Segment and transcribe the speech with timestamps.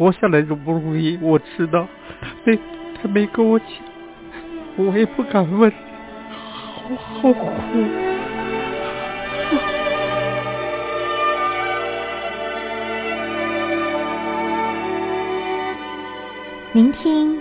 [0.00, 1.86] 活下来容不容易，我知道。
[2.22, 2.58] 她没
[3.02, 3.68] 他没跟我讲，
[4.76, 5.70] 我也不敢问，
[6.40, 7.50] 好好苦。
[16.72, 17.38] 聆听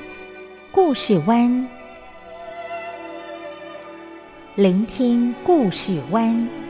[0.70, 1.66] 故事湾，
[4.55, 6.69] 聆听故事湾。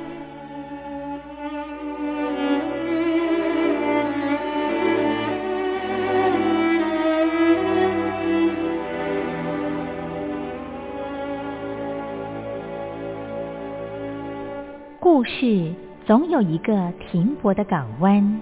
[15.02, 15.74] 故事
[16.06, 18.42] 总有一个停泊的港湾。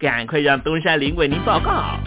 [0.00, 1.98] 赶快让东山林为您报告。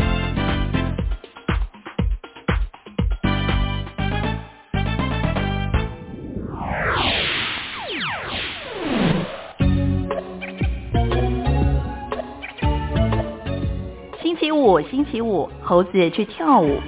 [14.22, 16.80] 星期五，星期五，猴子去跳舞。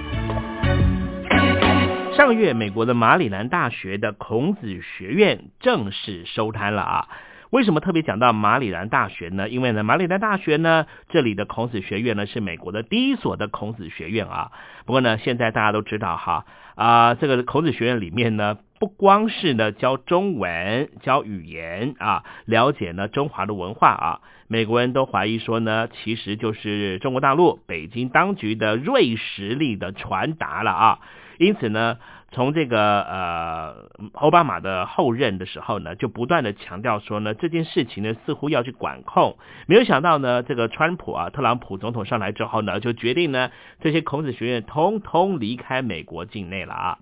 [2.16, 7.08] 上个月，美国的马里兰大学的孔子学院正式收摊了啊！
[7.54, 9.48] 为什么特别讲到马里兰大学呢？
[9.48, 14.50] 因为呢，马里兰大学呢，这里的孔子学院呢是美国的第一所的孔子学院啊。
[14.86, 30.98] 不过呢，现在大家都知道哈啊，这个孔子学院里面呢，不光是呢教中文、教语言啊，了解呢中华的文化啊，美国人都怀疑说呢，其实就是中国大陆北京当局的锐实力的传达了啊。
[31.38, 31.98] 因此呢，
[32.34, 33.74] 从这个呃
[34.12, 39.38] 奥巴马的后任的时候呢，就不断的强调说呢，这件事情呢似乎要去管控。
[39.66, 43.50] 没有想到呢，这个川普啊，特朗普总统上来之后呢，就决定呢，
[43.80, 46.98] 这些孔子学院通通离开美国境内了啊。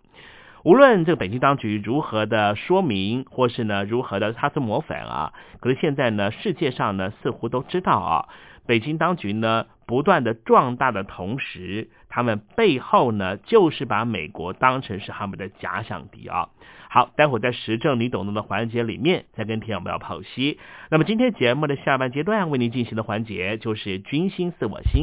[0.65, 8.29] 无论这个北京当局如何的说明，或是呢如何的擦脂抹粉啊，可是现在呢，世界上呢似乎都知道啊。
[8.67, 16.49] 北京当局呢，不断的壮大的同时，他们背后呢，就是把美国当成是他们的假想敌啊。
[16.89, 20.59] 好，待会儿在时政你懂得的环节里面，再跟听友们要剖析。
[20.91, 25.03] 那么今天节目的下半阶段为您进行的环节，就是军心似我心。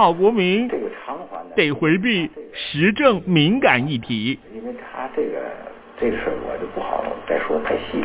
[0.00, 4.38] 好国民这个偿还的得回避时政敏感议题。
[4.54, 5.38] 因为他这个
[6.00, 8.02] 这个事儿我就不好再说太细。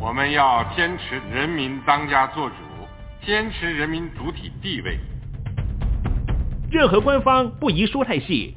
[0.00, 2.54] 我们要坚持人民当家作主，
[3.26, 4.98] 坚持人民主体地位。
[6.70, 8.56] 任何官方不宜说太细，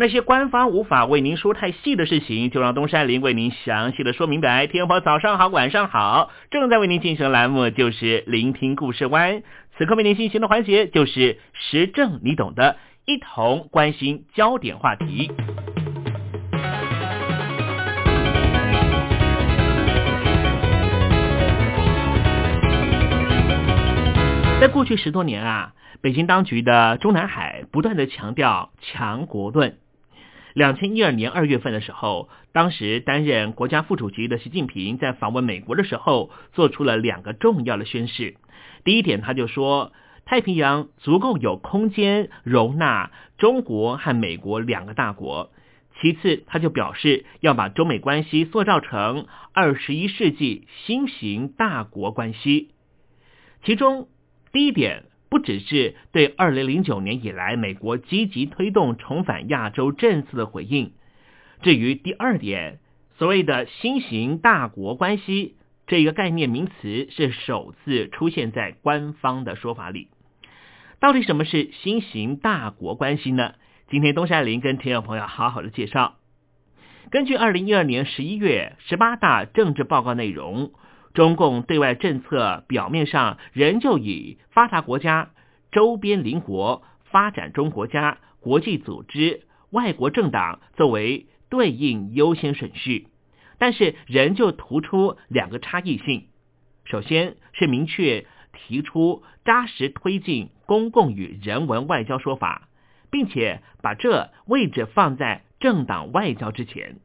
[0.00, 4.68] 那些官方无法为您说太细的事情，就让东山林为您详细的说明白。
[4.68, 9.42] 天婆早上好，晚上好，正在为您进行的栏目就是聆听故事湾。
[9.76, 12.76] 此刻为您进行的环节就是时政，你懂的，
[13.06, 15.32] 一同关心焦点话题。
[24.60, 29.78] 在过去十多年啊，北京当局的中南海不断的强调强国论。
[30.58, 38.34] 两千一二年二月份的时候，当时担任国家副主席的习近平在访问美国的时候，做出了两个重要的宣誓。
[38.82, 39.92] 第一点，他就说
[40.24, 45.52] 太平洋足够有空间容纳中国和美国两个大国。
[46.00, 52.70] 其次，他就表示要把中美关系塑造成二十一世纪新型大国关系。
[53.62, 54.08] 其中，
[54.50, 55.04] 第一点。
[55.30, 60.92] 不只是对二零零九年以来美国积极推动重返亚洲政策的回应。
[61.62, 62.78] 至于第二点，
[63.18, 65.56] 所谓的新型大国关系
[65.86, 70.08] 这个概念名词是首次出现在官方的说法里。
[70.98, 73.54] 到底什么是新型大国关系呢？
[73.90, 76.16] 今天东山林跟听众朋友好好的介绍。
[77.10, 80.72] 根据二零一二年十一月十八大政治报告内容。
[81.18, 85.30] 中共对外政策表面上仍旧以发达国家、
[85.72, 93.08] 周边邻国、发展中国家、国际组织、外国政党作为对应优先顺序，
[93.58, 96.28] 但是仍旧突出两个差异性。
[96.84, 102.68] 首先是明确提出扎实推进公共与人文外交说法，
[103.10, 107.00] 并且把这位置放在政党外交之前。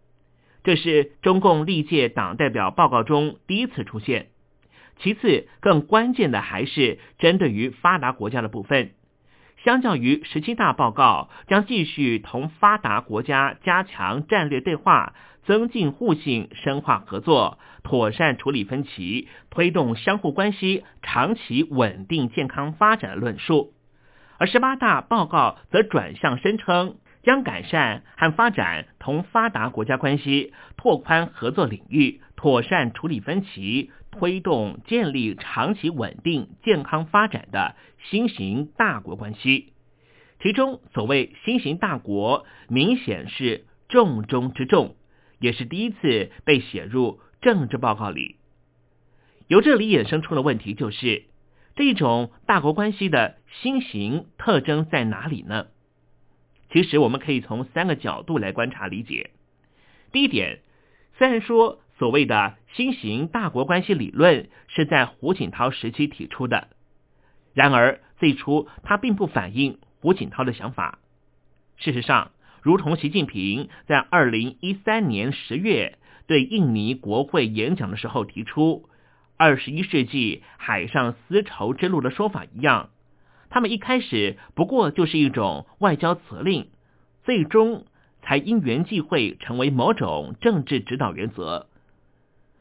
[0.63, 4.27] 这是中共历届党代表报告中第一次出现。
[4.99, 8.91] 其次，更关键的还是针对于发达国家的部分。
[9.63, 15.15] 相较于十七大报告，将继续同发达国家加强战略对话，
[15.45, 23.73] 增进互信，深化合作，妥善处理分歧，推动相互关系长期稳定健康发展论述。
[24.37, 26.97] 而十八大报告则转向声称。
[27.23, 39.73] 将改善和发展同发达国家关系，拓宽合作领域，妥善处理分歧，推动建立长期稳定健康发展的新型大国关系。
[40.41, 44.97] 其中，所谓新型大国，明显是重中之重，
[45.39, 48.35] 也是第一次被写入政治报告里。
[49.47, 51.23] 由这里衍生出的问题就是，
[51.75, 55.67] 这种大国关系的新型特征在哪里呢？
[56.73, 59.29] 其实我们可以从三个角度来观察理解。
[60.11, 60.61] 第一点，
[61.19, 66.69] 虽然说所谓的新型大国关系理论是在胡锦涛时期提出的，
[67.53, 70.97] 然而最初它并不反映胡锦涛的想法。
[71.77, 72.31] 事实上，
[72.63, 78.89] 如同习近平在二零一三年十月对印尼国会演讲的时候提出
[79.37, 82.89] “二十一世纪海上丝绸之路”的说法一样。
[83.53, 86.69] 他们一开始不过就是一种外交辞令，
[87.23, 87.85] 最终
[88.23, 91.67] 才因缘际会成为某种政治指导原则。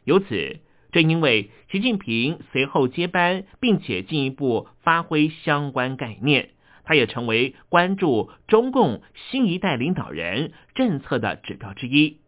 [0.05, 0.59] 由此，
[0.93, 6.51] 正因为习近平随后接班，并且进一步发挥相关概念，
[6.85, 12.19] 他也成为关注中共新一代领导人政策的指标之一。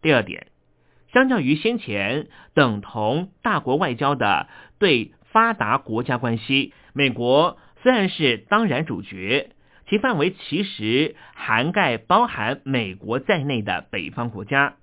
[0.00, 0.46] 第二点，
[1.12, 4.46] 相较于先前等同大国外交的
[4.78, 7.58] 对发达国家关系，美国。
[7.82, 9.50] 虽然是当然主角，
[9.86, 14.76] 其范围其实涵盖包含美国在内的北方国家。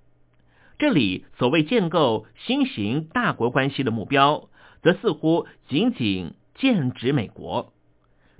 [0.77, 4.49] 这里所谓建构新型大国关系的目标，
[4.83, 7.73] 则似乎仅仅剑指美国。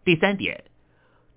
[0.06, 0.66] 第三点，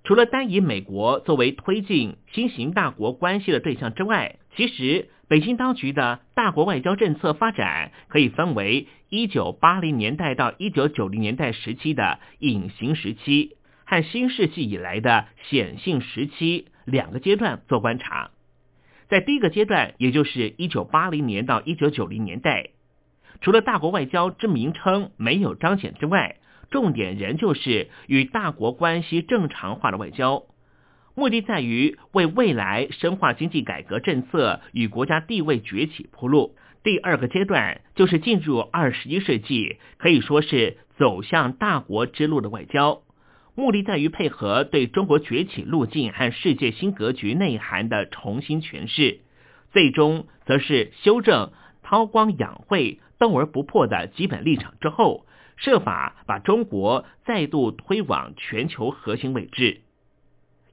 [0.02, 18.30] 除了单以美国作为推进新型大国关系的对象之外，其实北京当局的大国外交政策发展可以分为一九八零年代到一九九零年代时期的隐形时期和新世纪以来的显性时期两个阶段做观察。
[19.08, 22.70] 在第一个阶段，也就是一九八零年到一九九零年代，
[23.40, 26.36] 除了大国外交之名称没有彰显之外，
[26.70, 30.44] 重点仍旧是与大国关系正常化的外交，
[31.14, 36.56] 目的在于为未来深化经济改革政策与国家地位崛起铺路。
[36.82, 43.02] 第二个阶段就是进入二十一世纪，可以说是走向大国之路的外交，
[43.54, 49.20] 目的在于配合对中国崛起路径和世界新格局内涵的重新诠释，
[49.72, 51.52] 最终则是修正
[51.82, 55.24] 韬光养晦、斗而不破的基本立场之后，
[55.56, 59.80] 设法把中国再度推往全球核心位置。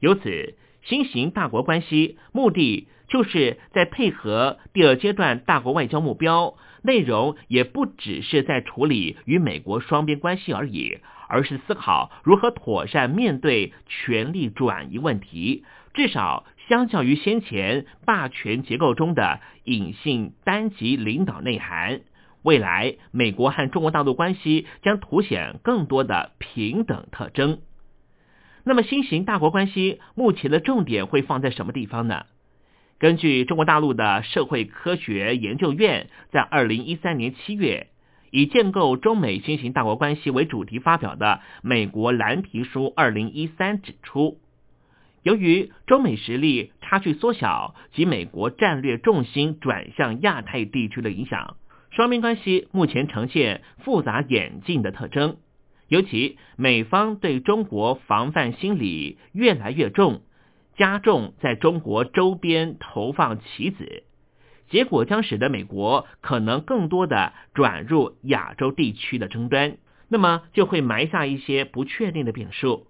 [0.01, 2.89] 由此，新型大国关系目的。
[3.07, 15.65] 就是在配合第二阶段大国外交目标，内容也不只是在处理与美国双边关系而已，而是思考如何妥善面对权力转移问题。
[15.93, 21.99] 至少相较于先前霸权结构中的隐性单极领导内涵，
[22.43, 27.59] 未来美国和中国大陆关系将凸显更多的平等特征。
[28.63, 32.25] 那么，新型大国关系目前的重点会放在什么地方呢？
[32.99, 37.87] 根据中国大陆的社会科学研究院在二零一三年七月
[38.29, 44.37] 以建构中美新型大国关系为主题发表的《美国蓝皮书二零一三》指出，
[45.23, 51.57] 由于中美实力差距缩小及美国战略重心转向亚太地区的影响，
[51.89, 55.37] 双边关系目前呈现复杂演进的特征。
[55.91, 60.21] 尤其美方对中国防范心理越来越重。
[60.77, 64.03] 加重在中国周边投放棋子，
[64.69, 69.75] 结果将使得美国可能更多的转入亚洲地区的争端，
[70.07, 72.87] 那么就会埋下一些不确定的变数。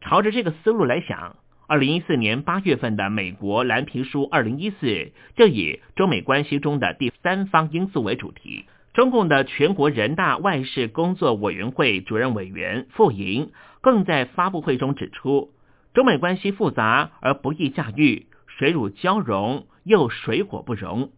[0.00, 1.36] 朝着这个思路来想，
[1.66, 8.66] 二零一四年八月份的美国蓝皮书二零一四就以中美关系中的第三方因素为主题。
[8.98, 15.52] 中共的全国人大外事工作委员会主任委员傅莹更在发布会中指出。
[15.94, 21.12] 中美关系复杂而不易驾驭，水乳交融又水火不容。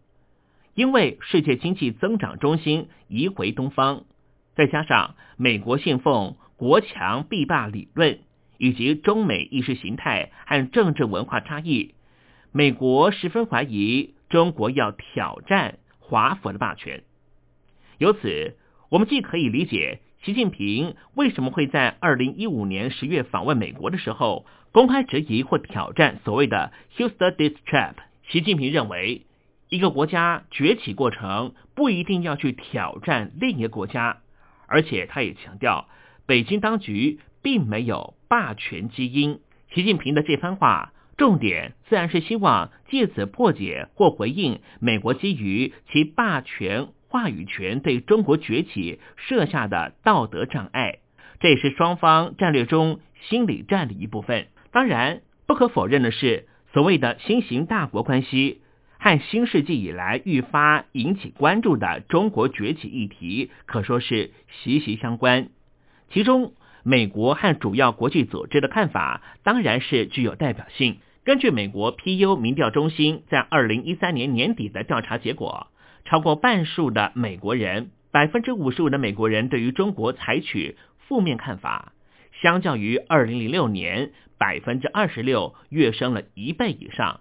[0.75, 4.03] 因为世界经济增长中心移回东方，
[4.53, 8.19] 再加上美国信奉国强必霸理论，
[8.59, 11.95] 以及中美意识形态和政治文化差异，
[12.51, 17.01] 美国十分怀疑中国要挑战华府的霸权。
[18.01, 18.57] 由此，
[18.89, 24.47] 我们既可以理解习近平为什么会在二零一五年十月访问美国的时候。
[24.71, 27.95] 公开质疑或挑战所谓的 Houston Dis Trap。
[28.29, 29.25] 习近平认为，
[29.69, 34.21] 一个国家崛起过程不一定要去挑战另一个国家，
[34.67, 35.89] 而且他也强调，
[36.25, 39.41] 北京当局并没有霸权基因。
[39.75, 50.99] 习近平的这番话，重点自然是希望借此破解或回应美国基于其霸权话语权对中国崛起设下的道德障碍，
[51.41, 54.47] 这也是双方战略中心理战的一部分。
[54.71, 58.61] 当然，不可否认的是，所谓的新型大国关系
[58.97, 64.31] 和新世纪以来愈发引起关注的中国崛起议题，可说是
[64.63, 65.49] 息息相关。
[66.11, 70.99] 其中，美国和主要国际组织的看法当然是具有代表性。
[71.25, 75.67] 根据美国 PU 民调中心在二零一三年年底的调查结果，
[76.05, 81.93] 超过半数的美国人，百分之五十五的美国人对于中国采取负面看法，
[82.41, 84.11] 相较于二零零六年。
[84.41, 87.19] 百分之二十六跃升了一倍以上，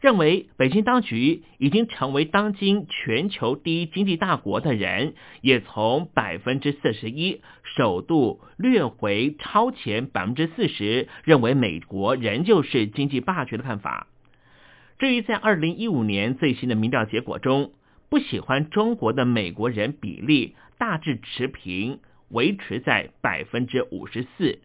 [0.00, 14.06] 认为北京当局已经成为当今全球第一经济大国的人，也从百分之四十一首度略回超前百分之四十，认为美国仍旧是经济霸权的看法。
[14.98, 17.72] 至于在二零一五年最新的民调结果中，
[18.08, 24.60] 不喜欢中国的美国人比例大致持平，维持在百分之五十四。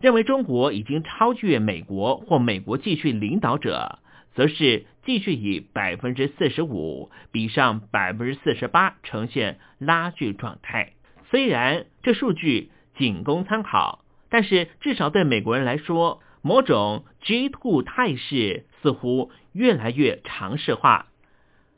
[0.00, 3.98] 认为中国已经超越美国或美国继续领导者，
[4.34, 10.94] 则是继续以百分之四十五比上百分之四十八呈现拉锯状态。
[11.30, 21.06] 虽然这数据仅供参考，但是至少对美国人来说，某种 G two 态势似乎越来越常识化。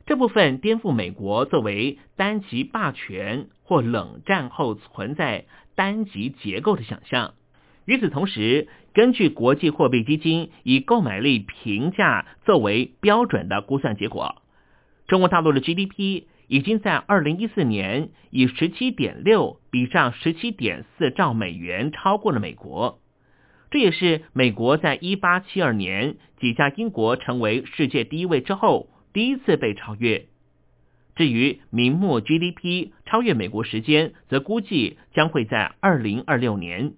[0.05, 7.33] 这部分颠覆美国作为单极霸权或冷战后存在单极结构的想象。
[7.85, 14.41] 与此同时，根据国际货币基金以购买力评价作为标准的估算结果，
[15.07, 22.99] 中国大陆的 GDP 已经在二零一四年以十七点六比上十七点四兆美元超过了美国。
[23.71, 30.25] 这也是美国在一八七二年挤下英国成为世界第一位之后第一次被超越。
[31.15, 36.95] 至于明末 GDP 超越美国时间，则估计将会在二零二六年。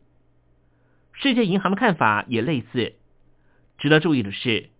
[1.13, 2.93] 世界银行的看法也类似。
[3.77, 4.71] 值得注意的是，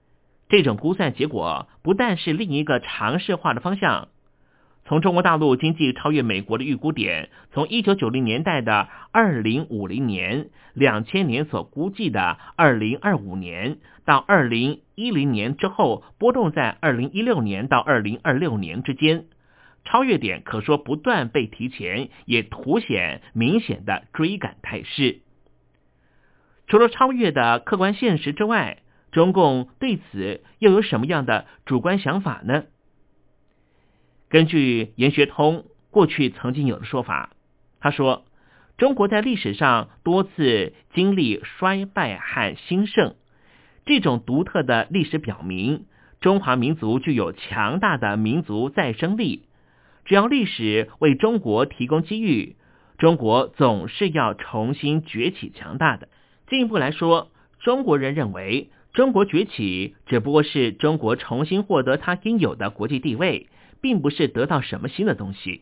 [0.50, 4.08] 这种估算结果不但是另一个尝试化的方向。
[4.86, 19.26] 从中国大陆经济超越美国的预估点，从一九九零年代的二零五零年、两千年所估计的二零二五年，到二零一零年之后波动在二零一六年到二零二六年之间，
[19.86, 25.20] 超越点可说不断被提前，也凸显明显的追赶态势。
[26.66, 28.80] 除了超越的客观现实之外，
[29.12, 32.64] 中共对此又有什么样的主观想法呢？
[34.30, 37.30] 根据严学通过去曾经有的说法，
[37.80, 38.26] 他说，
[38.80, 43.16] 中国在历史上多次经历衰败和兴盛，
[43.88, 45.86] 这种独特的历史表明，
[46.22, 49.48] 中华民族具有强大的民族再生力。
[50.06, 52.56] 只要历史为中国提供机遇，
[53.00, 56.08] 中国总是要重新崛起强大的。
[56.48, 63.48] 进一步来说，中国人认为，中国崛起只不过是中国重新获得它应有的国际地位。
[63.80, 65.62] 并不是得到什么新的东西。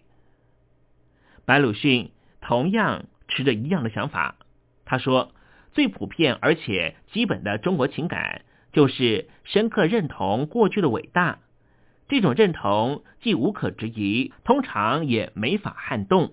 [1.45, 4.37] 白鲁迅同样持着一样的想法。
[4.85, 5.33] 他说，
[5.75, 8.41] 最普遍而且基本的中国情感，
[8.73, 11.37] 就是深刻认同过去的伟大。
[12.07, 16.31] 这种认同既无可置疑，通常也没法撼动。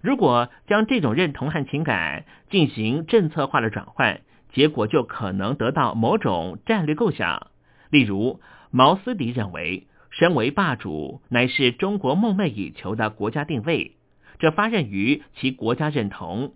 [0.00, 4.22] 如果将这种认同和情感进行政策化的转换，
[4.54, 7.48] 结果就可能得到某种战略构想。
[7.90, 9.86] 例如，毛思迪认为。
[10.10, 13.96] 身为霸主，乃是中国梦寐以求的国家定位，
[14.38, 16.54] 这发轫于其国家认同，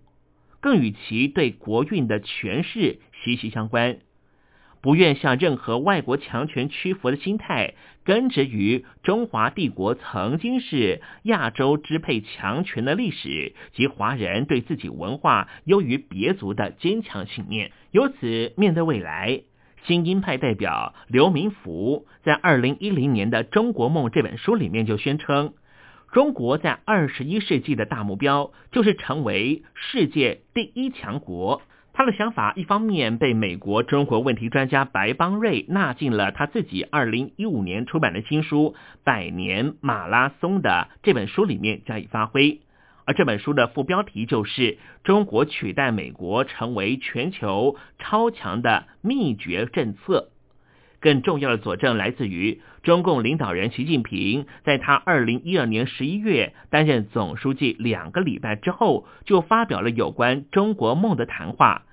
[0.61, 3.97] 更与其对国运的诠释息息相关。
[4.81, 17.71] 不愿向任何外国强权屈服的心态，根植于中华帝国曾经是亚洲支配强权的历史及华人对自己文化优于别族的坚强信念。
[17.91, 19.41] 由此，面对未来。
[19.83, 25.53] 新鹰派代表刘明福在二零一零年的《中国梦》这本书里面就宣称，
[26.11, 31.61] 中国在二十一世纪的大目标就是成为世界第一强国。
[31.93, 42.59] 他的想法一方面被美国中国问题专家白邦瑞纳进了他自己二零一五年出版的新书《百年马拉松》的这本书里面加以发挥。
[43.05, 50.29] 而这本书的副标题就是“中国取代美国成为全球超强的秘诀政策”。
[51.01, 61.83] 更重要的佐证来自于中共领导人习近平在他二零一二年十一月担任总书记两个礼拜之后，就发表了有关中国梦的谈话。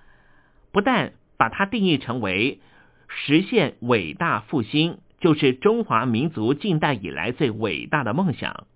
[0.71, 2.61] 不但把它定义成为
[3.09, 8.67] 实现伟大复兴，就是中华民族近代以来最伟大的梦想。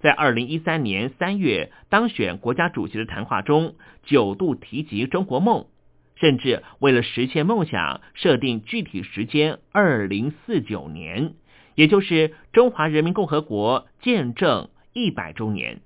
[0.00, 5.66] 在二零一三年三月当选国家主席的谈话中，九度提及中国梦，
[6.16, 11.34] 甚至为了实现梦想，设定具体时间二零四九年，
[11.74, 15.80] 也就是中华人民共和国建政一百周年。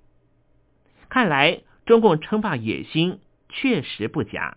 [1.08, 4.56] 看来中共称霸野心确实不假。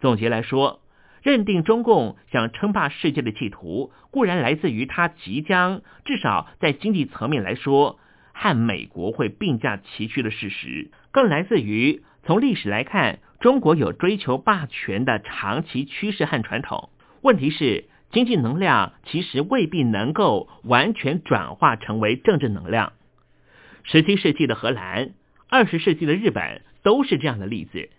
[0.00, 0.80] 总结来说，
[1.22, 7.98] 认定中共想称霸世界的企图，固然来自于他即将至少在经济层面来说。
[8.40, 16.90] 和美国会并驾齐驱的事实，更来自于从历史来看，中国有追求霸权的长期趋势和传统。
[17.22, 22.92] 问题是，经济能量其实未必能够完全转化成为政治能量。
[23.84, 25.10] 十七世纪的荷兰，
[25.48, 27.90] 二十世纪的日本都是这样的例子。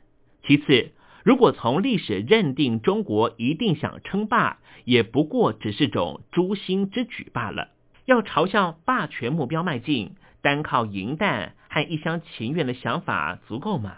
[0.43, 0.91] 其次，
[1.23, 7.69] 如果从历史认定中国一定想称霸，也不过只是种诛心之举罢了。
[8.05, 10.15] 要朝向霸权目标迈进。
[10.41, 13.97] 单靠银弹和一厢情愿的想法足够吗？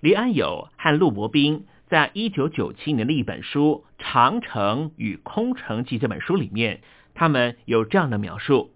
[0.00, 6.82] 李安友和陆伯斌在一九九七年的一本书《长城与空城计》这本书里面，
[7.14, 8.70] 他们有这样的描述：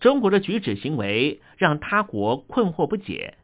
[0.00, 3.34] 中国的举止行为让他国困惑不解。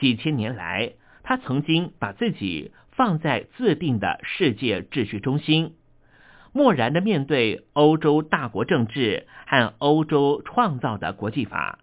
[0.00, 5.74] 几千年来，他曾经把自己放在自定的世界秩序中心。
[6.52, 11.80] 漠然的面对欧洲大国政治和欧洲创造的国际法，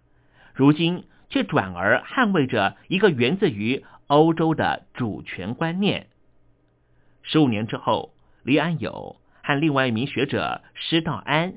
[0.54, 6.06] 如今却转而捍卫着一个源自于欧洲的主权观念。
[7.22, 8.12] 十五年之后，
[8.42, 11.54] 李安友和另外一名学者施道安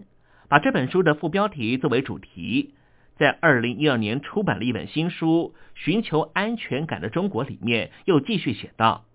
[0.48, 2.74] 把这本书的副标题作为主题，
[3.18, 9.06] 在二零一二年出版了一本新书《寻求安全感的中国》里面又继续写道：“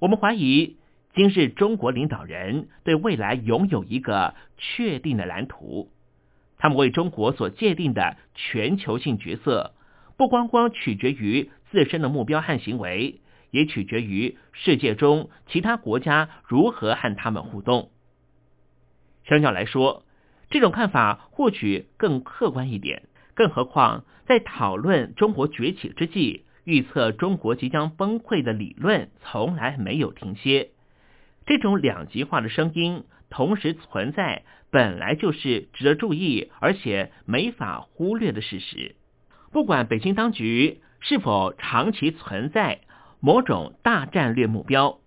[0.00, 0.76] 我们怀疑。”
[1.12, 5.90] 今日中国领导人对未来拥有一个确定的蓝图，
[6.60, 9.74] 他们为中国所界定的全球性角色，
[10.18, 13.20] 不光光取决于自身的目标和行为，
[13.50, 17.90] 也取决于世界中其他国家如何和他们互动。
[19.24, 20.04] 相较来说，
[20.50, 23.04] 这种看法或许更客观一点。
[23.34, 30.72] 更何况，在讨论中国崛起之际，预测中国即将崩溃的理论从来没有停歇。
[31.46, 38.94] 这种两极化的声音同时存在，本来就是值得注意而且没法忽略的事实。
[39.52, 42.80] 不管北京当局是否长期存在
[43.20, 44.98] 某种大战略目标，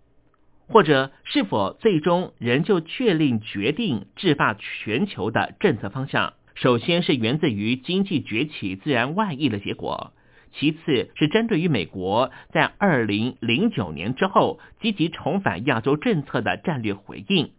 [0.67, 6.33] 或者是否最终仍旧确定决定制霸全球的政策方向。
[6.55, 10.13] 首先是源自于经济崛起自然外溢的结果，
[10.53, 17.51] 其次是针对于美国在二零零九年之后积极重返亚洲政策的战略回应，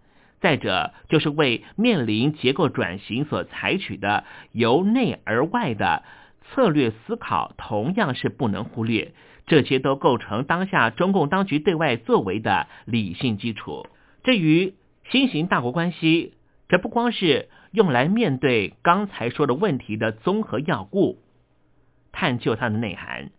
[0.45, 6.03] 再者就是为面临结构转型所采取的由内而外的
[6.43, 9.15] 策略思考，同样是不能忽略。
[9.47, 13.87] 这些都构成当下中共当局对外作为的理性基础。
[14.23, 14.75] 至于
[15.11, 16.35] 新型大国关系，
[16.69, 17.49] 这不光是。
[17.73, 21.19] 用来面对刚才说的问题的综合要务，
[22.13, 23.31] 探究它的内涵。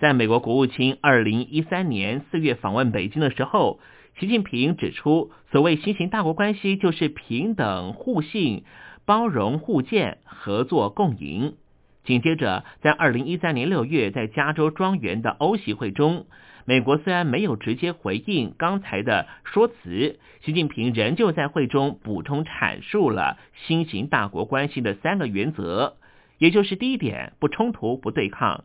[0.00, 3.78] 在美国国务卿二零一三年四月访问北京的时候，
[4.18, 8.64] 习近平指出，所谓新型大国关系就是平等、互信、
[9.04, 11.56] 包容、互鉴、合作共赢。
[12.04, 16.26] 紧接着，在二零一三年六月在加州庄园的欧习会中。
[16.66, 25.96] 美国虽然没有直接回应刚才的说辞，习近平仍旧在会中补充阐述了新型大国关系的三个原则，
[26.38, 28.64] 也就是第一点，不冲突、不对抗，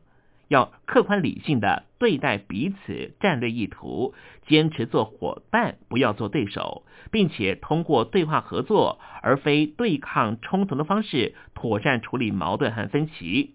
[0.49, 4.13] 要客观理性的对待彼此战略意图，
[4.45, 13.53] 坚持做伙伴，不要做对手，并且通过对话合作而非对抗冲突的方式，妥善处理矛盾和分歧。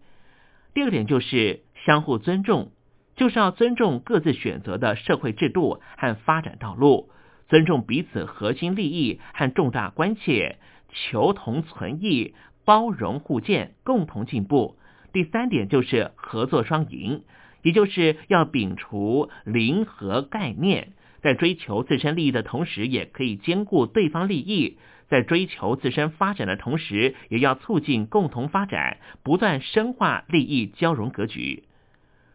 [0.72, 2.70] 第二点就是相互尊重。
[3.16, 7.10] 就是要尊重各自选择的社会制度和发展道路，
[7.46, 14.76] 尊重彼此核心利益和重大关切，求同存异，包容互鉴，共同进步。
[15.14, 17.22] 第三点就是合作双赢，
[17.62, 20.88] 也就是要摒除零和概念，
[21.22, 24.76] 在追求自身利益的同时，也可以兼顾对方利益；
[25.08, 31.62] 在追求自身发展的同时，也要促进共同发展，不断深化利益交融格局。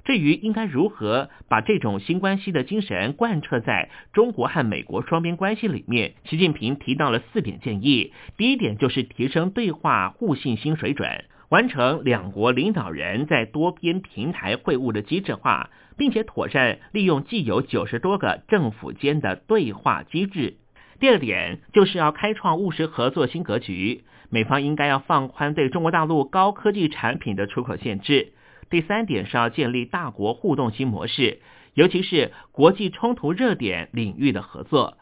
[0.05, 8.13] 至于应该如何把这种新关系的精神贯彻在中国和美国双边关系里面，习近平提到了四点建议。
[8.37, 20.57] 第一点就是提升对话互信新水准，完成两国领导人在多边平台会晤的机制化，并且妥善利用既有九十多个政府间的对话机制。
[20.99, 28.33] 第二点就是要开创务实合作新格局，美方应该要放宽对中国大陆高科技产品的出口限制。
[28.69, 31.39] 第三点是要建立大国互动新模式，
[31.73, 34.97] 尤其是国际冲突热点领域的合作。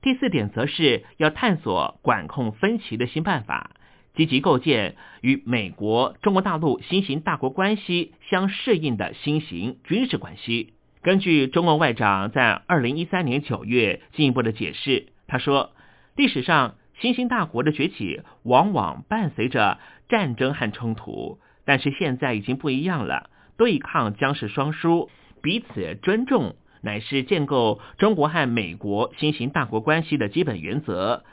[0.00, 3.70] 第四点则是要探索管控分歧的新办法，
[4.14, 10.74] 积极构建与美国、中国大陆新型大国关系相适应的新型军事关系。
[11.02, 15.70] 根据中共外长在二零一三年九月进一步的解释，他说，
[16.14, 21.38] 历史上新兴大国的崛起往往伴随着战争和冲突。
[21.64, 25.10] 但是现在已经不一样了，对抗将是双输，
[25.42, 31.24] 彼此尊重乃是建构中国和美国新型大国关系的基本原则。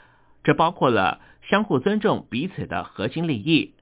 [0.42, 3.74] 这包括了相互尊重彼此的核心利益。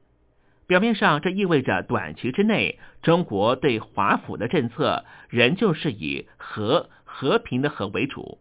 [0.66, 8.38] 表面上，这意味着短期之内，中国对华府的政策仍旧是以和和平的和为主。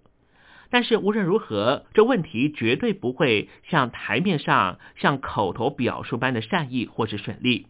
[0.69, 7.67] 但是无论如何，这问题绝对不会像台面上像口头表述般的善意或是顺利。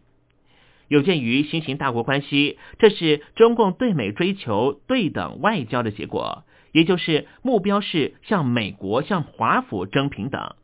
[0.88, 10.56] 有鉴于新型大国关系，这是中共对美追求对等外交的结果，也就是目标是向美国、向华府争平等。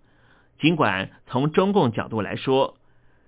[0.65, 2.79] 尽管从中共角度来说，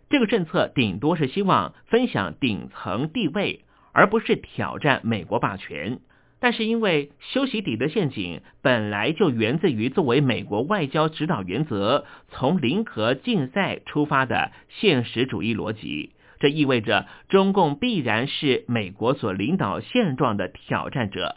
[0.09, 3.61] 这个政策顶多是希望分享顶层地位，
[3.93, 5.99] 而不是挑战美国霸权。
[6.41, 16.13] 但是因为修习底德陷阱本来就源自于作为美国外交指导原则，从零和竞赛出发的现实主义逻辑。
[16.41, 21.37] 这意味着中共必然是美国所领导现状的挑战者。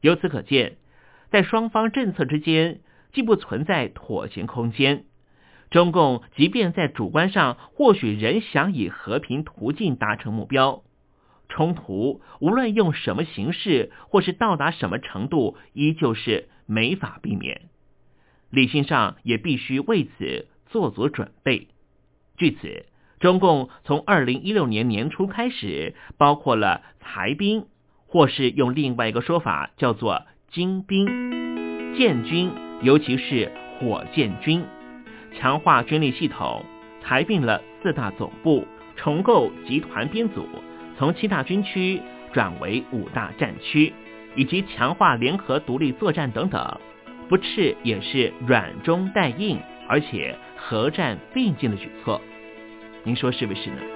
[0.00, 0.76] 由此可见，
[1.30, 2.80] 在双方政策之间
[3.12, 5.04] 既不存在妥协空间。
[5.70, 10.82] 中共即便在主观上或许仍想以和平途径达成目标，
[11.48, 17.62] 冲突无论用什么形式或是到达什么程度，依旧是没法避免。
[18.50, 21.68] 理性上也必须为此做足准备。
[22.36, 22.86] 据此，
[23.18, 27.66] 中共从二零一六年年初开始，包括了裁兵，
[28.06, 31.06] 或是用另外一个说法叫做精兵、
[31.96, 32.52] 建军，
[32.82, 34.64] 尤其是火箭军，
[35.38, 36.64] 强化军力系统，
[37.02, 40.46] 裁并了四大总部，重构集团编组，
[40.98, 42.00] 从七大军区
[42.32, 43.92] 转为五大战区，
[44.34, 46.80] 以及强化联合独立作战等等。
[47.28, 52.20] 不斥也是软中带硬，而且合战并进的举措，
[53.04, 53.95] 您说是不是呢？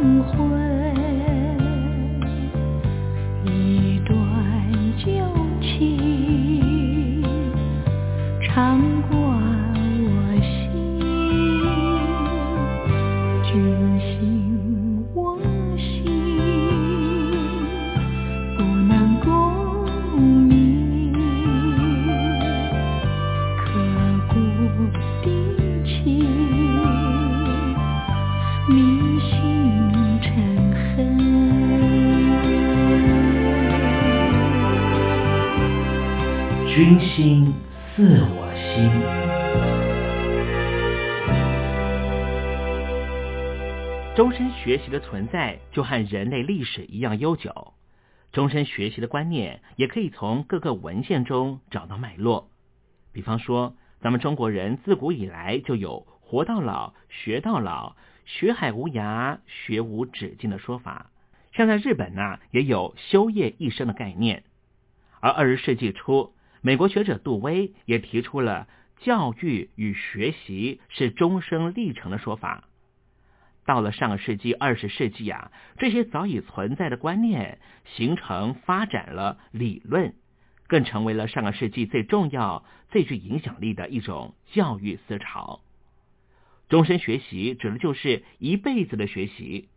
[0.00, 0.67] 一
[37.18, 37.52] 心
[37.96, 38.88] 似我心。
[44.14, 47.74] 终身学习的存在就和人类历史一样悠久。
[48.30, 52.50] 终身学习的观念也可以从各个文献中找到脉络。
[53.12, 57.96] 比方说，咱们中国人自古以来就有“活到老，学到老，
[58.26, 61.10] 学海无涯，学无止境”的说法。
[61.52, 64.44] 像在日本呢、也有修业一生的概念。
[65.18, 72.64] 而二十世纪初，美国学者杜威也提出了教育与学习是终生历程的说法。
[73.64, 80.14] 到了上个世纪二十世纪啊，这些早已存在的观念形成发展了理论，
[80.66, 85.60] 更成为了上个世纪最重要、最具影响力的一种教育思潮。
[86.70, 89.68] 终身学习指的就是一辈子的学习。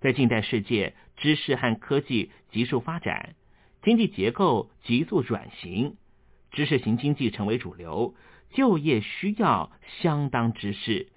[0.00, 3.34] 在近代世界，知识和科技急速发展，
[3.82, 5.96] 经济结构急速转型，
[6.50, 8.14] 知识型经济成为主流，
[8.50, 9.70] 就业需要
[10.00, 11.08] 相当知识。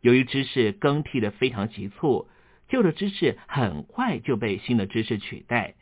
[0.00, 2.28] 由于知识更替的非常急促，
[2.68, 5.74] 旧的知识很快就被新的知识取代。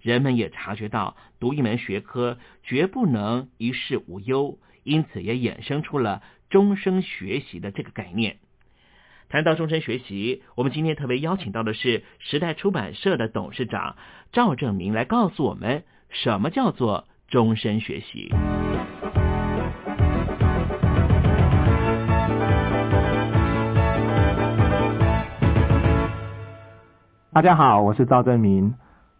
[0.00, 8.38] 人们也察觉到读一门学科绝不能一事无忧，因此也衍生出了终身学习的这个概念。
[9.28, 13.96] 谈到终身学习，我们今天特别邀请到的是时代出版社的董事长
[14.32, 18.28] 赵正明来告诉我们什么叫做终身学习。
[27.32, 28.74] 大家好，我是赵正明，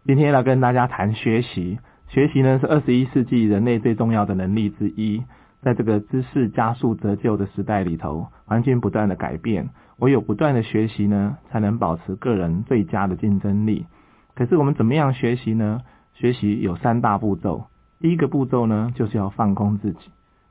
[0.05, 1.79] 今天来跟大家谈学习。
[2.07, 5.23] 学习呢是二十一世纪人类最重要的能力之一，
[5.63, 13.87] 在这个知识加速折旧的时代里头，环境不断的改变，唯有不断的学习呢，才能保持个人最佳的竞争力。
[14.35, 15.81] 可是我们怎么样学习呢？
[16.13, 17.65] 学习有三大步骤，
[18.03, 19.99] 第一个步骤呢，就是要放空自己。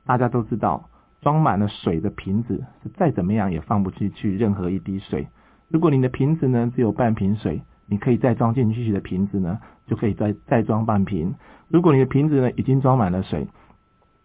[0.07, 0.89] 大家都知道，
[1.21, 2.63] 装满了水的瓶子
[2.95, 5.27] 再怎么样也放不进去任何一滴水。
[5.67, 11.35] 如果你的瓶子呢只有半瓶水，你可以再装进去的瓶子呢就可以再再装半瓶。
[11.67, 13.47] 如果你的瓶子呢已经装满了水，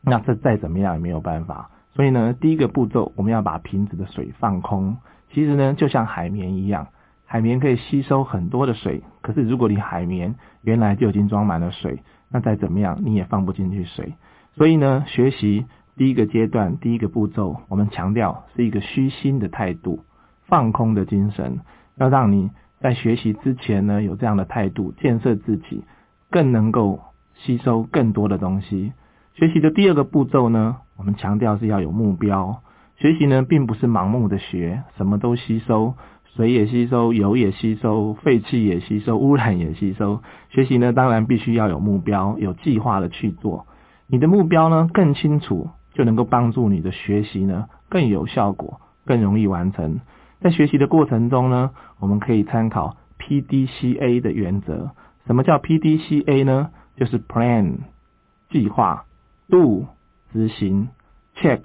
[0.01, 1.71] 那这再怎么样也没有办法。
[1.93, 4.97] 所以呢，第一个步骤我们要把瓶子的水放空。
[5.35, 6.87] 其实呢，就像海绵一样，
[7.27, 9.03] 海绵可以吸收很多的水。
[9.21, 14.15] 可是如果你海绵原来就已经装满了水，那再怎么样你也放不进去水。
[14.55, 15.67] 所以呢，学习
[15.97, 20.05] 第一个阶段第一个步骤，我们强调是一个虚心的态度。
[20.47, 21.61] 放空的精神，
[21.97, 22.51] 要让你
[22.81, 25.85] 在学习之前呢有这样的态度，建设自己，
[26.31, 27.01] 更能够
[27.35, 28.95] 吸收更多的东西。
[29.35, 32.63] 学习的第二个步骤呢，我们强调是要有目标。
[32.97, 35.95] 学习呢，并不是盲目的学，什么都吸收，
[36.39, 40.23] 水也吸收，油也吸收，废气也吸收，污染也吸收。
[40.51, 43.67] 学习呢，当然必须要有目标，有计划的去做。
[44.07, 49.99] 你的目标呢更清楚，就能够帮助你的学习呢更有效果，更容易完成。
[50.41, 54.93] 在学习的过程中呢，我们可以参考 PDCA 的原则。
[55.27, 56.71] 什么叫 PDCA 呢？
[56.97, 57.79] 就是 Plan
[58.49, 59.07] 计划
[59.51, 59.87] ，Do
[60.33, 60.91] 执行
[61.35, 61.63] ，Check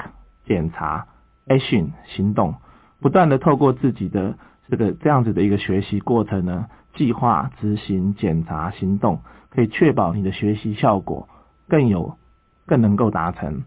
[0.48, 1.06] 检查
[1.46, 2.56] ，Action 行动。
[3.00, 4.36] 不断的透过自己的
[4.70, 11.28] 这个这样子的一个学习过程呢，计划、执行、检查、行动，可以确保你的学习效果
[11.68, 12.18] 更有
[12.66, 13.64] 更能够达成。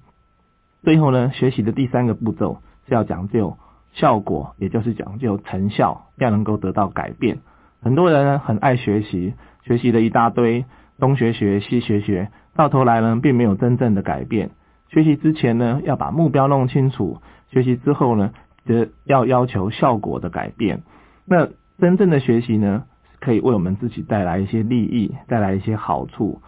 [0.82, 3.56] 最后呢，学习的第三个步骤是要讲究。
[3.92, 7.38] 效果也就是讲究成效，要能够得到改变。
[7.80, 9.32] 很多人呢很爱学习，
[9.62, 10.66] 学习了一大堆，
[10.98, 14.50] 东学学西学学，到头来呢并没有真正的改变。
[14.90, 18.32] 学习之前呢要把目标弄清楚，学习之后呢
[18.66, 20.82] 的要要求效果的改变。
[21.24, 21.48] 那
[21.78, 22.84] 真正的学习呢，
[23.20, 26.42] 可以为我们自己带来一些利益，带来一些好处。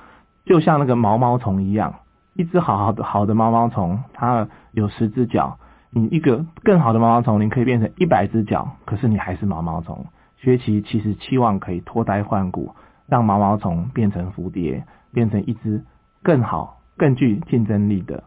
[0.44, 1.94] 就像那个毛毛虫一样，
[2.34, 5.58] 一只好好的好的毛毛虫，它有十只脚。
[5.90, 10.06] 你一个更好的毛毛虫，你可以变成一百只脚，可是你还是毛毛虫。
[10.36, 12.74] 学习其实期望可以脱胎换骨，
[13.06, 15.82] 让毛毛虫变成蝴蝶，变成一只
[16.22, 18.24] 更好、更具竞争力的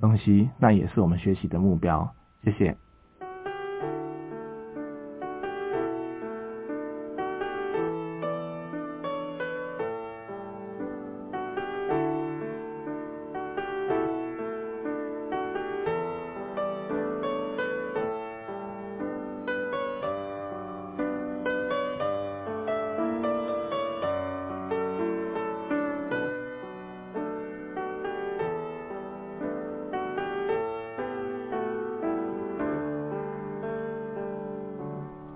[0.00, 2.12] 东西，那也是我们学习的目标。
[2.42, 2.76] 谢谢。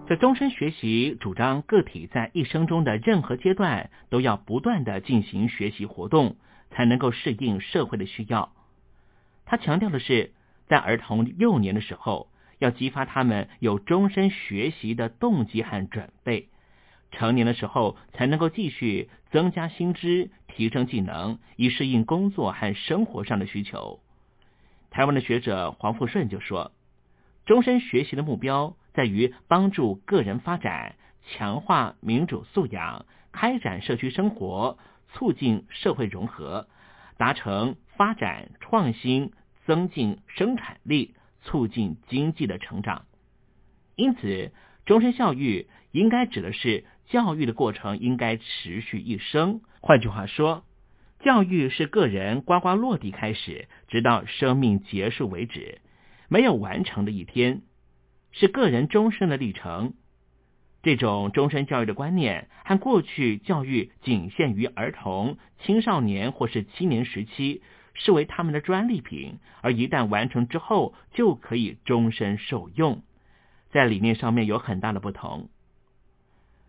[0.08, 6.36] 这终身学习主张个体在一生中的任何阶段都要不断的进行学习活动，
[6.70, 8.50] 才能够适应社会的需要。
[9.44, 10.32] 他强调的是，
[10.66, 16.46] 在儿童幼年的时候，要激发他们有终身学习的动机和准备；
[17.10, 24.00] 成年的时候，才能够继续增加新知、提升技能，以适应工作和生活上的需求。
[24.88, 26.72] 台湾的学者黄富顺就说
[27.44, 34.76] ：“终身学习的目标。”在于帮助个人发展，强化民主素养，开展社区生活，
[35.12, 36.66] 促进社会融合，
[37.16, 39.30] 达成发展创新，
[39.66, 43.04] 增进生产力，促进经济的成长。
[43.94, 44.50] 因此，
[44.84, 49.60] 终身教育应该指的是教育的过程应该持续一生。
[49.80, 50.64] 换句话说，
[51.20, 55.78] 教育是个人呱呱落地开始，直到生命结束为止，
[56.28, 57.62] 没有完成的一天。
[58.32, 59.94] 是个人终身的历程。
[60.80, 67.62] 这种终身教育的观念，和过去教育仅限于儿童、青少年或是青年时期，
[67.94, 73.02] 视为他们的专利品，而一旦完成之后，就可以终身受用，
[73.70, 75.48] 在理念上面有很大的不同。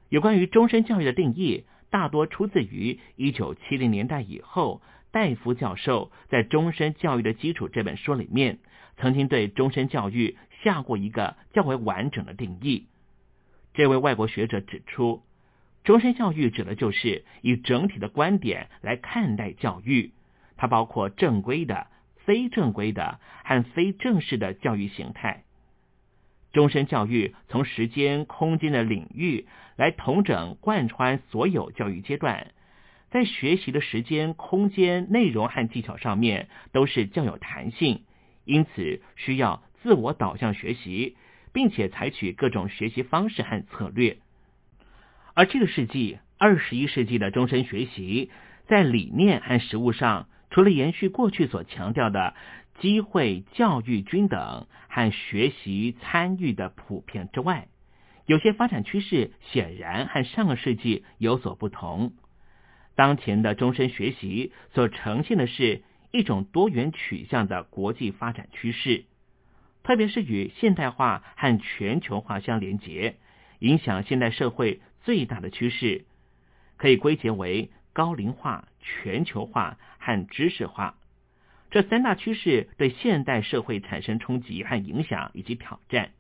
[0.10, 4.82] 有关于终身教育的定义，大多出自于一九七零年代以后，
[5.12, 8.58] 戴夫教授在《终身教育的基础》这本书里面，
[8.98, 10.36] 曾经对终身教育。
[10.64, 12.88] 下过一个较为完整的定义。
[13.74, 15.22] 这位外国学者指出，
[15.84, 20.12] 终身教育指的就是以整体的观点来看待教育，
[20.58, 21.88] 它包括正规的、
[22.26, 25.44] 非正规的和非正式的教育形态。
[26.52, 32.52] 终身教育从时间、空间的领域来统整贯穿所有教育阶段，
[33.12, 38.04] 在学习的时间、空间、内容和技巧上面都是较有弹性，
[38.46, 39.62] 因此需要。
[39.82, 41.16] 自我导向学习，
[41.54, 44.18] 并且采取各种学习方式和策略。
[45.34, 48.30] 而这个世纪，二十一世纪的终身学习，
[48.68, 52.36] 在理念和实务上，除了延续过去所强调的
[52.80, 57.68] 机会教育均等和学习参与的普遍之外，
[58.26, 62.14] 有些发展趋势显然和上个世纪有所不同。
[62.96, 69.06] 当前的终身学习所呈现的是一种多元取向的国际发展趋势。
[69.84, 73.16] 特别是与现代化和全球化相连结，
[73.60, 76.06] 影响现代社会最大的趋势，
[76.78, 80.96] 可以归结为高龄化、全球化和知识化
[81.72, 86.12] 这三大趋势对现代社会产生冲击和影响以及挑战。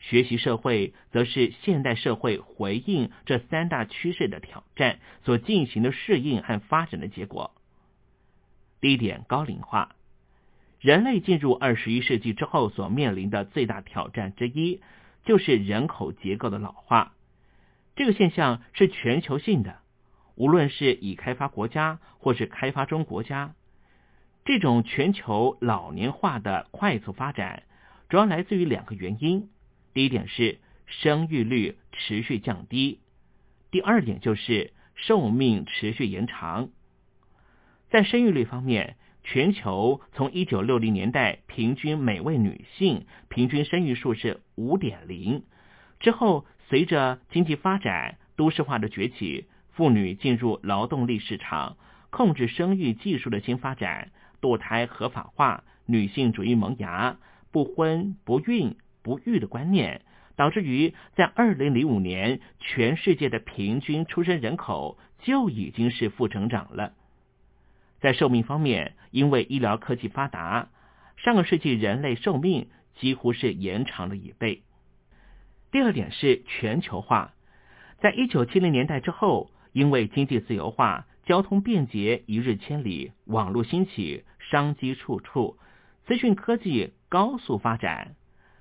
[0.00, 7.52] 学习社会则是现代社会回应这三大趋势的挑战所进行的适应和发展的结果。
[8.80, 9.96] 第一点，高龄化。
[10.80, 14.80] 人类进入二十一世纪之后所面临的最大挑战之一，
[15.24, 17.14] 就是人口结构的老化。
[17.96, 19.80] 这个现象是全球性的，
[20.36, 23.54] 无论是已开发国家或是开发中国家，
[24.44, 27.64] 这种全球老年化的快速发展，
[28.08, 29.50] 主要来自于两个原因。
[29.94, 33.00] 第一点是生育率持续降低，
[33.72, 36.68] 第二点就是寿命持续延长。
[37.90, 38.96] 在生育率方面。
[39.24, 45.42] 全球从一九六零年代平均每位女性平均生育数是五点零，
[46.00, 51.76] 之后随着经济发展、都市化的崛起，妇女进入劳动力市场，
[52.10, 54.10] 控制生育技术的新发展，
[54.40, 57.18] 堕胎合法化，女性主义萌芽，
[57.52, 60.02] 不婚不孕不育的观念，
[60.36, 66.94] 导致于在二零零五年，全世界的平均出生人口就已经是负成长了。
[68.00, 70.68] 在寿命方面，因为医疗科技发达，
[71.16, 74.62] 上个世纪人类寿命几乎是延长了一倍。
[75.70, 77.34] 第二点是全球化，
[78.00, 85.58] 在一九七零年代之后，因为经济自由化、交通便捷、一日千里、网络兴起、商机处处、
[86.06, 88.14] 资讯科技高速发展，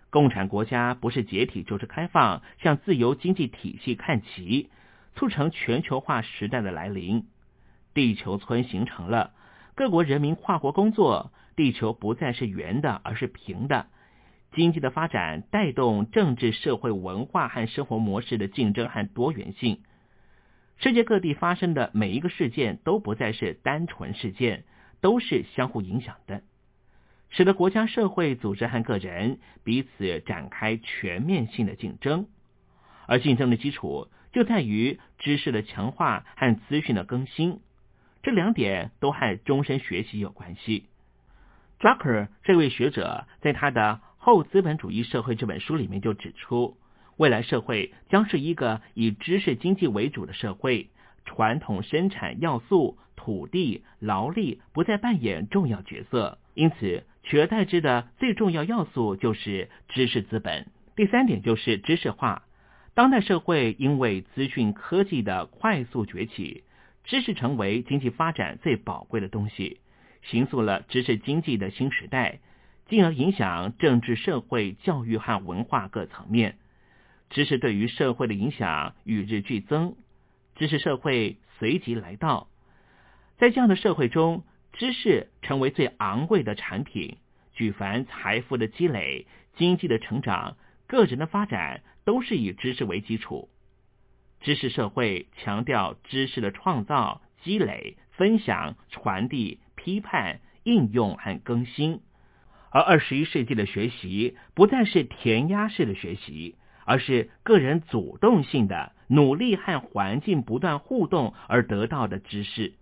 [0.09, 4.69] 共产国家不是解体就是开放，向自由经济体系看齐，
[5.15, 7.25] 促成全球化时代的来临。
[7.97, 9.33] 地球村形成了，
[9.73, 13.87] 各国人民跨国工作，地球不再是圆的，而是平的。
[14.53, 19.81] 经济的发展带动政治、社会、文化和生活模式的竞争和多元性。
[20.77, 24.65] 世界各地发生的每一个事件都不再是单纯事件，
[25.01, 26.43] 都是相互影响的，
[27.31, 32.27] 使得国家、社会组织和个人彼此展开全面性的竞争。
[33.07, 37.59] 而竞争的基础就在于知识的强化和资讯的更新，
[38.27, 40.83] 这两点都和终身学习有关系。
[41.79, 46.75] Drucker 这位学者在他的《后资本主义社会》这本书里面就指出，
[47.15, 50.89] 未来社会将是一个以知识经济为主的社会，
[51.23, 60.67] 传统生产要素土地、劳力不再扮演重要角色，因此取而代之的最重要要素就是知识资本。
[60.97, 62.43] 第三点就是知识化，
[62.93, 66.65] 当代社会因为资讯科技的快速崛起，
[67.07, 69.79] 知识成为经济发展最宝贵的东西。
[70.23, 72.39] 形塑了知识经济的新时代，
[72.87, 76.57] 进而影响政治、社会、教育和文化各层面。
[77.29, 79.95] 知识对于社会的影响与日俱增，
[80.55, 82.49] 知识社会随即来到。
[83.37, 84.43] 在这样的社会中，
[84.73, 87.17] 知识成为最昂贵的产品。
[87.53, 93.49] 举凡财富的积累、经济的成长、个人的发展，都是以知识为基础。
[94.47, 99.59] 知识社会强调知识的创造、积累、分享、传递。
[99.75, 102.01] 批判、应用和更新，
[102.71, 112.73] 而二十一世纪的学习不再是填鸭式的学习，而是个人主动性的努力和环境不断互动而得到的知识。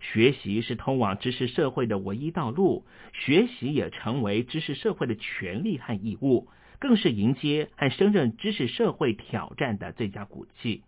[0.00, 10.84] 学习是通往知识社会的唯一道路，学习也成为知识社会的权利和义务，更是迎接和胜任知识社会挑战的最佳武器。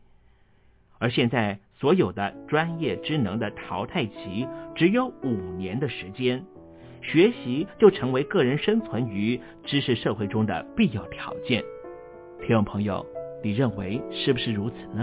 [1.00, 1.58] 而现在。
[1.80, 6.44] 所有的专业职能的淘汰期只有五年的时间，
[7.00, 11.64] 学习就成为个人生存于知识社会中的必要条件。
[12.40, 13.06] 听众朋友，
[13.42, 15.02] 你认为是不是如此呢？